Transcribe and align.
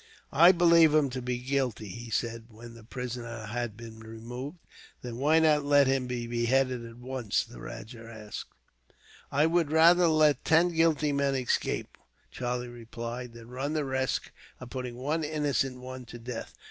"I 0.33 0.51
believe 0.51 0.95
him 0.95 1.11
to 1.11 1.21
be 1.21 1.37
guilty," 1.37 1.89
he 1.89 2.09
said, 2.09 2.45
when 2.49 2.73
the 2.73 2.83
prisoner 2.83 3.45
had 3.45 3.77
been 3.77 3.99
removed. 3.99 4.57
"Then 5.03 5.17
why 5.17 5.37
not 5.37 5.63
let 5.63 5.85
him 5.85 6.07
be 6.07 6.25
beheaded 6.25 6.83
at 6.83 6.97
once?" 6.97 7.43
the 7.43 7.61
rajah 7.61 8.11
asked. 8.11 8.51
"I 9.31 9.45
would 9.45 9.71
rather 9.71 10.07
let 10.07 10.43
ten 10.43 10.69
guilty 10.69 11.11
men 11.11 11.35
escape," 11.35 11.99
Charlie 12.31 12.67
replied, 12.67 13.33
"than 13.33 13.49
run 13.49 13.73
the 13.73 13.85
risk 13.85 14.31
of 14.59 14.71
putting 14.71 14.95
one 14.95 15.23
innocent 15.23 15.77
one 15.77 16.05
to 16.05 16.17
death. 16.17 16.55